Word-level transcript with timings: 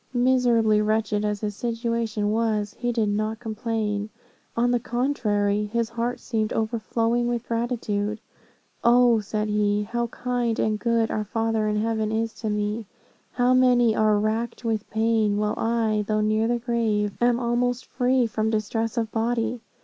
Miserably 0.15 0.81
wretched 0.81 1.23
as 1.23 1.41
his 1.41 1.55
situation 1.55 2.31
was, 2.31 2.73
he 2.79 2.91
did 2.91 3.07
not 3.07 3.37
complain; 3.39 4.09
on 4.57 4.71
the 4.71 4.79
contrary, 4.79 5.65
his 5.67 5.89
heart 5.89 6.19
seemed 6.19 6.51
overflowing 6.53 7.27
with 7.27 7.47
gratitude. 7.47 8.19
'O,' 8.83 9.19
said 9.19 9.47
he, 9.47 9.83
'how 9.83 10.07
kind 10.07 10.57
and 10.57 10.79
good 10.79 11.11
our 11.11 11.23
Father 11.25 11.67
in 11.67 11.75
heaven 11.75 12.11
is 12.11 12.33
to 12.33 12.49
me; 12.49 12.87
how 13.33 13.53
many 13.53 13.95
are 13.95 14.17
racked 14.17 14.65
with 14.65 14.89
pain, 14.89 15.37
while 15.37 15.53
I, 15.55 16.03
though 16.07 16.21
near 16.21 16.47
the 16.47 16.57
grave, 16.57 17.11
am 17.21 17.39
almost 17.39 17.85
free 17.85 18.25
from 18.25 18.49
distress 18.49 18.97
of 18.97 19.11
body. 19.11 19.61